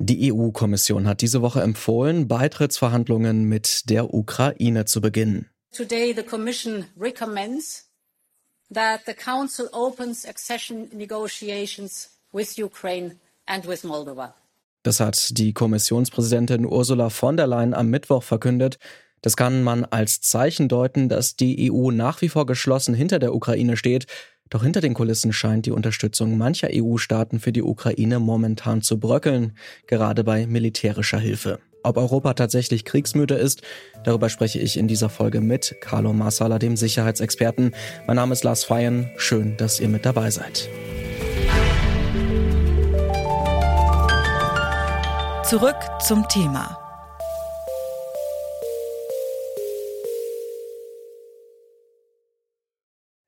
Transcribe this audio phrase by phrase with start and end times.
[0.00, 5.50] Die EU-Kommission hat diese Woche empfohlen, Beitrittsverhandlungen mit der Ukraine zu beginnen.
[5.72, 7.88] Today the Commission recommends
[8.72, 13.16] that the Council opens accession negotiations with Ukraine
[13.46, 14.34] and with Moldova.
[14.84, 18.78] Das hat die Kommissionspräsidentin Ursula von der Leyen am Mittwoch verkündet.
[19.20, 23.34] Das kann man als Zeichen deuten, dass die EU nach wie vor geschlossen hinter der
[23.34, 24.06] Ukraine steht.
[24.50, 29.52] Doch hinter den Kulissen scheint die Unterstützung mancher EU-Staaten für die Ukraine momentan zu bröckeln,
[29.86, 31.58] gerade bei militärischer Hilfe.
[31.82, 33.62] Ob Europa tatsächlich kriegsmüde ist,
[34.04, 37.74] darüber spreche ich in dieser Folge mit Carlo Marsala, dem Sicherheitsexperten.
[38.06, 39.10] Mein Name ist Lars Feyen.
[39.16, 40.68] Schön, dass ihr mit dabei seid.
[45.44, 46.87] Zurück zum Thema.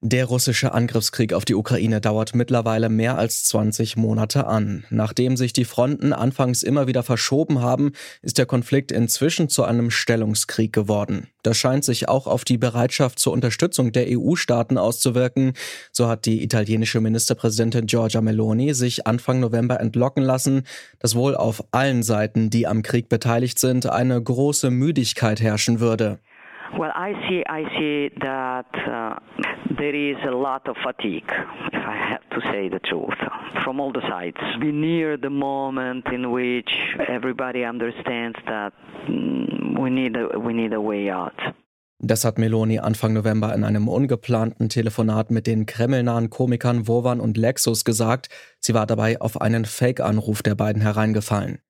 [0.03, 4.85] Der russische Angriffskrieg auf die Ukraine dauert mittlerweile mehr als 20 Monate an.
[4.89, 9.91] Nachdem sich die Fronten anfangs immer wieder verschoben haben, ist der Konflikt inzwischen zu einem
[9.91, 11.27] Stellungskrieg geworden.
[11.43, 15.53] Das scheint sich auch auf die Bereitschaft zur Unterstützung der EU-Staaten auszuwirken.
[15.93, 20.63] So hat die italienische Ministerpräsidentin Giorgia Meloni sich Anfang November entlocken lassen,
[20.99, 26.21] dass wohl auf allen Seiten, die am Krieg beteiligt sind, eine große Müdigkeit herrschen würde.
[26.79, 29.17] Well, I see, I see that uh,
[29.79, 31.31] there is a lot of fatigue,
[31.73, 33.19] if I have to say the truth,
[33.65, 34.39] from all the sides.
[34.61, 36.71] We near the moment in which
[37.09, 38.73] everybody understands that
[39.09, 41.39] mm, we need a, we need a way out.
[42.03, 47.37] Das hat Meloni Anfang November in einem ungeplanten Telefonat mit den kremlnahen Komikern Wovan und
[47.37, 48.31] Lexus gesagt.
[48.59, 51.61] Sie war dabei auf einen Fake-Anruf der beiden hereingefallen.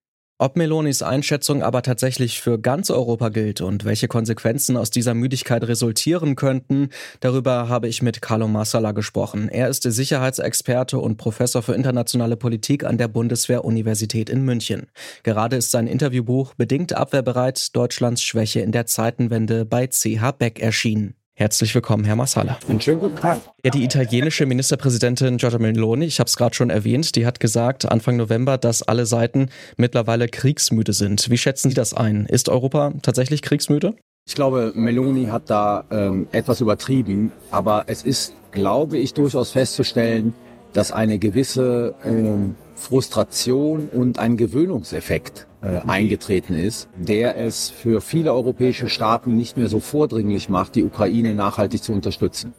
[0.40, 5.62] Ob Melonis Einschätzung aber tatsächlich für ganz Europa gilt und welche Konsequenzen aus dieser Müdigkeit
[5.64, 6.88] resultieren könnten,
[7.20, 9.50] darüber habe ich mit Carlo Massala gesprochen.
[9.50, 14.86] Er ist Sicherheitsexperte und Professor für internationale Politik an der Bundeswehr-Universität in München.
[15.24, 21.19] Gerade ist sein Interviewbuch Bedingt abwehrbereit Deutschlands Schwäche in der Zeitenwende bei CH Beck erschienen.
[21.40, 22.58] Herzlich willkommen, Herr Massala.
[22.68, 23.40] Einen schönen guten Tag.
[23.64, 27.90] Ja, die italienische Ministerpräsidentin Giorgia Meloni, ich habe es gerade schon erwähnt, die hat gesagt
[27.90, 31.30] Anfang November, dass alle Seiten mittlerweile kriegsmüde sind.
[31.30, 32.26] Wie schätzen Sie das ein?
[32.26, 33.94] Ist Europa tatsächlich kriegsmüde?
[34.28, 40.34] Ich glaube, Meloni hat da ähm, etwas übertrieben, aber es ist, glaube ich, durchaus festzustellen,
[40.74, 48.32] dass eine gewisse ähm, Frustration und ein Gewöhnungseffekt äh, eingetreten ist, der es für viele
[48.32, 52.54] europäische Staaten nicht mehr so vordringlich macht, die Ukraine nachhaltig zu unterstützen.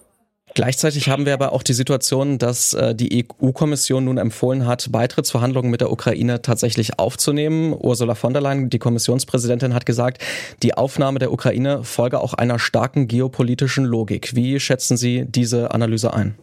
[0.53, 5.71] Gleichzeitig haben wir aber auch die Situation, dass äh, die EU-Kommission nun empfohlen hat, Beitrittsverhandlungen
[5.71, 7.73] mit der Ukraine tatsächlich aufzunehmen.
[7.77, 10.21] Ursula von der Leyen, die Kommissionspräsidentin, hat gesagt,
[10.61, 14.35] die Aufnahme der Ukraine folge auch einer starken geopolitischen Logik.
[14.35, 16.35] Wie schätzen Sie diese Analyse ein?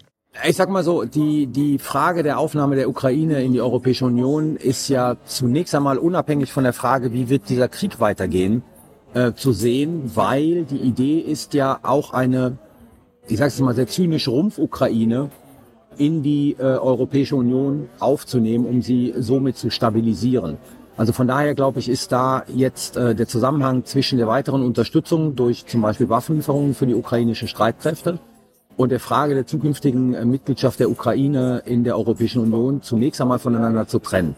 [0.47, 4.54] Ich sag mal so, die, die Frage der Aufnahme der Ukraine in die Europäische Union
[4.56, 8.62] ist ja zunächst einmal unabhängig von der Frage, wie wird dieser Krieg weitergehen,
[9.15, 12.56] äh, zu sehen, weil die Idee ist ja auch eine,
[13.26, 15.31] ich sage es mal sehr zynisch, Rumpf-Ukraine
[15.97, 20.59] in die äh, Europäische Union aufzunehmen, um sie somit zu stabilisieren.
[20.97, 25.34] Also von daher glaube ich, ist da jetzt äh, der Zusammenhang zwischen der weiteren Unterstützung
[25.34, 28.20] durch zum Beispiel Waffenlieferungen für die ukrainischen Streitkräfte
[28.78, 33.41] und der Frage der zukünftigen äh, Mitgliedschaft der Ukraine in der Europäischen Union zunächst einmal
[33.41, 34.37] voneinander zu trennen.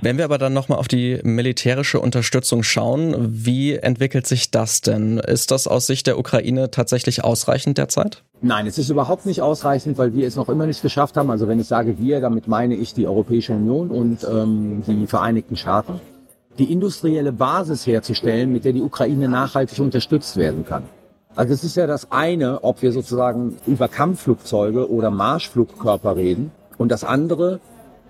[0.00, 5.18] Wenn wir aber dann nochmal auf die militärische Unterstützung schauen, wie entwickelt sich das denn?
[5.18, 8.22] Ist das aus Sicht der Ukraine tatsächlich ausreichend derzeit?
[8.42, 11.30] Nein, es ist überhaupt nicht ausreichend, weil wir es noch immer nicht geschafft haben.
[11.30, 15.56] Also wenn ich sage wir, damit meine ich die Europäische Union und ähm, die Vereinigten
[15.56, 16.00] Staaten,
[16.58, 20.82] die industrielle Basis herzustellen, mit der die Ukraine nachhaltig unterstützt werden kann.
[21.36, 26.50] Also es ist ja das eine, ob wir sozusagen über Kampfflugzeuge oder Marschflugkörper reden.
[26.78, 27.60] Und das andere,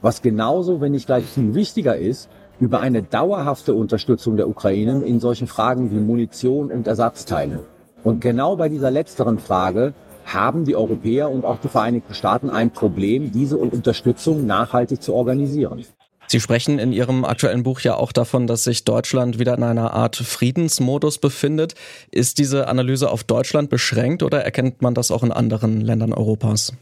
[0.01, 2.29] was genauso, wenn nicht gleich viel wichtiger ist,
[2.61, 7.65] über eine dauerhafte Unterstützung der Ukraine in solchen Fragen wie Munition und Ersatzteile.
[8.05, 9.93] Und genau bei dieser letzteren Frage
[10.25, 15.85] haben die Europäer und auch die Vereinigten Staaten ein Problem, diese Unterstützung nachhaltig zu organisieren.
[16.29, 19.93] Sie sprechen in Ihrem aktuellen Buch ja auch davon, dass sich Deutschland wieder in einer
[19.93, 21.75] Art Friedensmodus befindet.
[22.11, 26.73] Ist diese Analyse auf Deutschland beschränkt oder erkennt man das auch in anderen Ländern Europas?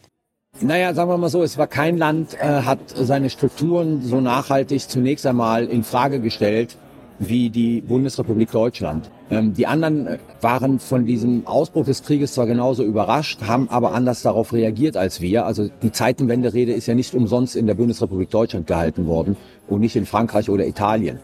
[0.61, 4.89] Naja, sagen wir mal so, es war kein Land, äh, hat seine Strukturen so nachhaltig
[4.89, 6.77] zunächst einmal in Frage gestellt
[7.19, 9.11] wie die Bundesrepublik Deutschland.
[9.31, 14.23] Ähm, die anderen waren von diesem Ausbruch des Krieges zwar genauso überrascht, haben aber anders
[14.23, 15.47] darauf reagiert als wir.
[15.47, 19.37] Also die Zeitenwende-Rede ist ja nicht umsonst in der Bundesrepublik Deutschland gehalten worden
[19.67, 21.19] und nicht in Frankreich oder Italien.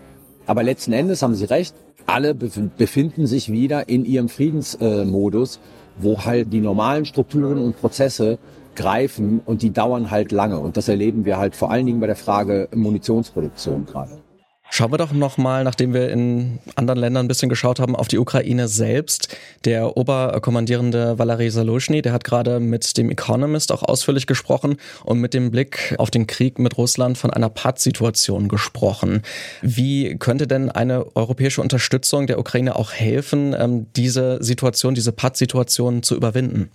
[0.46, 1.74] Aber letzten Endes haben Sie recht,
[2.06, 5.60] alle befinden sich wieder in ihrem Friedensmodus,
[5.98, 8.38] wo halt die normalen Strukturen und Prozesse
[8.74, 10.58] greifen und die dauern halt lange.
[10.58, 14.18] Und das erleben wir halt vor allen Dingen bei der Frage Munitionsproduktion gerade.
[14.72, 18.18] Schauen wir doch nochmal, nachdem wir in anderen Ländern ein bisschen geschaut haben, auf die
[18.18, 19.36] Ukraine selbst.
[19.64, 25.34] Der Oberkommandierende Valery Salushny, der hat gerade mit dem Economist auch ausführlich gesprochen und mit
[25.34, 29.22] dem Blick auf den Krieg mit Russland von einer Pattsituation gesprochen.
[29.60, 36.04] Wie könnte denn eine europäische Unterstützung der Ukraine auch helfen, ähm, diese Situation, diese Pattsituation
[36.04, 36.70] zu überwinden?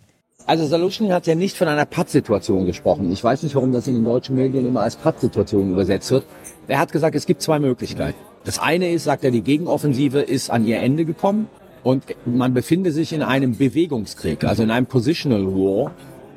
[0.47, 3.11] Also Salushny hat ja nicht von einer Pattsituation gesprochen.
[3.11, 6.23] Ich weiß nicht, warum das in den deutschen Medien immer als Pattsituation übersetzt wird.
[6.67, 8.17] Er hat gesagt, es gibt zwei Möglichkeiten.
[8.43, 11.47] Das eine ist, sagt er, die Gegenoffensive ist an ihr Ende gekommen
[11.83, 15.91] und man befinde sich in einem Bewegungskrieg, also in einem Positional War,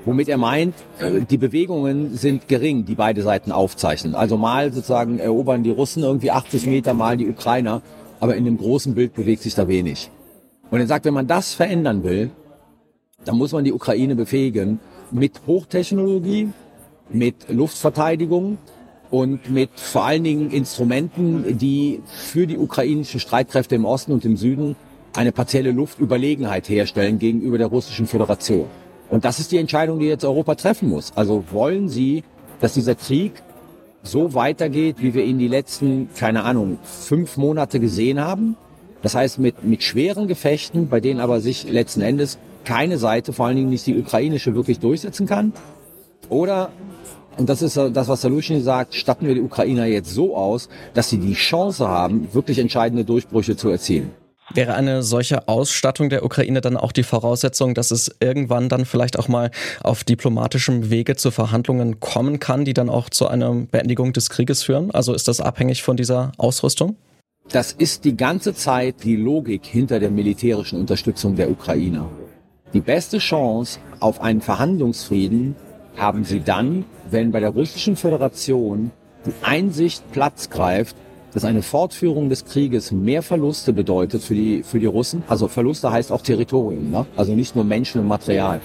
[0.04, 4.14] womit er meint, äh, die Bewegungen sind gering, die beide Seiten aufzeichnen.
[4.14, 7.82] Also mal sozusagen erobern die Russen irgendwie 80 Meter, mal die Ukrainer,
[8.20, 10.10] aber in dem großen Bild bewegt sich da wenig.
[10.70, 12.30] Und er sagt, wenn man das verändern will,
[13.24, 14.80] da muss man die Ukraine befähigen
[15.10, 16.50] mit Hochtechnologie,
[17.10, 18.58] mit Luftverteidigung
[19.10, 24.36] und mit vor allen Dingen Instrumenten, die für die ukrainischen Streitkräfte im Osten und im
[24.36, 24.76] Süden
[25.14, 28.66] eine partielle Luftüberlegenheit herstellen gegenüber der russischen Föderation.
[29.10, 31.12] Und das ist die Entscheidung, die jetzt Europa treffen muss.
[31.16, 32.24] Also wollen Sie,
[32.60, 33.32] dass dieser Krieg
[34.02, 38.56] so weitergeht, wie wir ihn die letzten, keine Ahnung, fünf Monate gesehen haben?
[39.02, 43.46] Das heißt, mit, mit schweren Gefechten, bei denen aber sich letzten Endes keine Seite, vor
[43.46, 45.52] allen Dingen nicht die ukrainische, wirklich durchsetzen kann?
[46.28, 46.70] Oder,
[47.38, 51.08] und das ist das, was Salushny sagt, statten wir die Ukrainer jetzt so aus, dass
[51.08, 54.10] sie die Chance haben, wirklich entscheidende Durchbrüche zu erzielen?
[54.54, 59.18] Wäre eine solche Ausstattung der Ukraine dann auch die Voraussetzung, dass es irgendwann dann vielleicht
[59.18, 59.50] auch mal
[59.82, 64.62] auf diplomatischem Wege zu Verhandlungen kommen kann, die dann auch zu einer Beendigung des Krieges
[64.62, 64.90] führen?
[64.90, 66.96] Also ist das abhängig von dieser Ausrüstung?
[67.50, 72.08] Das ist die ganze Zeit die Logik hinter der militärischen Unterstützung der Ukrainer.
[72.72, 75.56] Die beste Chance auf einen Verhandlungsfrieden
[75.98, 78.90] haben sie dann, wenn bei der russischen Föderation
[79.26, 80.96] die Einsicht Platz greift,
[81.34, 85.22] dass eine Fortführung des Krieges mehr Verluste bedeutet für die, für die Russen.
[85.28, 87.06] Also Verluste heißt auch Territorium, ne?
[87.16, 88.60] also nicht nur Menschen und Material,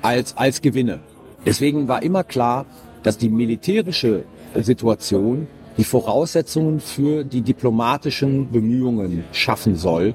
[0.00, 1.00] als, als Gewinne.
[1.44, 2.66] Deswegen war immer klar,
[3.02, 4.24] dass die militärische
[4.54, 5.46] Situation
[5.76, 10.14] die Voraussetzungen für die diplomatischen Bemühungen schaffen soll.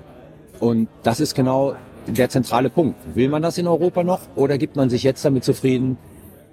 [0.60, 1.76] Und das ist genau
[2.08, 2.96] der zentrale Punkt.
[3.16, 5.98] Will man das in Europa noch oder gibt man sich jetzt damit zufrieden,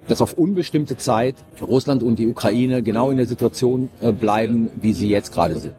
[0.07, 4.93] dass auf unbestimmte Zeit Russland und die Ukraine genau in der Situation äh, bleiben, wie
[4.93, 5.73] sie jetzt gerade sind?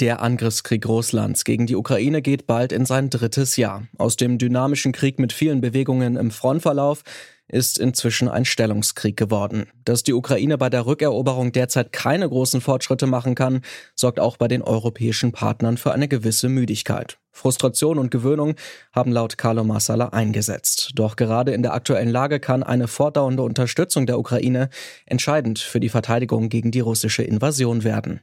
[0.00, 3.86] Der Angriffskrieg Russlands gegen die Ukraine geht bald in sein drittes Jahr.
[3.98, 7.02] Aus dem dynamischen Krieg mit vielen Bewegungen im Frontverlauf
[7.48, 9.66] ist inzwischen ein Stellungskrieg geworden.
[9.84, 13.60] Dass die Ukraine bei der Rückeroberung derzeit keine großen Fortschritte machen kann,
[13.94, 17.18] sorgt auch bei den europäischen Partnern für eine gewisse Müdigkeit.
[17.30, 18.54] Frustration und Gewöhnung
[18.94, 20.92] haben laut Carlo Massala eingesetzt.
[20.94, 24.70] Doch gerade in der aktuellen Lage kann eine fortdauernde Unterstützung der Ukraine
[25.04, 28.20] entscheidend für die Verteidigung gegen die russische Invasion werden.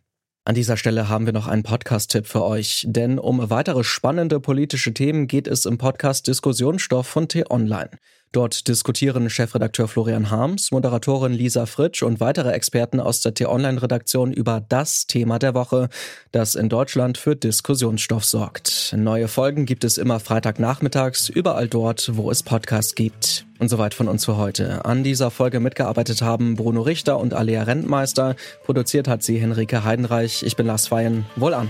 [0.48, 4.94] An dieser Stelle haben wir noch einen Podcast-Tipp für euch, denn um weitere spannende politische
[4.94, 7.90] Themen geht es im Podcast Diskussionsstoff von T-Online.
[8.34, 14.62] Dort diskutieren Chefredakteur Florian Harms, Moderatorin Lisa Fritsch und weitere Experten aus der T-Online-Redaktion über
[14.68, 15.88] das Thema der Woche,
[16.34, 18.94] das in Deutschland für Diskussionsstoff sorgt.
[18.96, 23.46] Neue Folgen gibt es immer Freitagnachmittags, überall dort, wo es Podcasts gibt.
[23.60, 24.86] Und soweit von uns für heute.
[24.86, 28.36] An dieser Folge mitgearbeitet haben Bruno Richter und Alea Rentmeister.
[28.66, 30.44] Produziert hat sie Henrike Heidenreich.
[30.44, 31.26] Ich bin Lars Feyen.
[31.38, 31.70] Wohl an.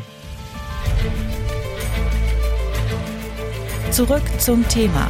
[3.91, 5.09] Zurück zum Thema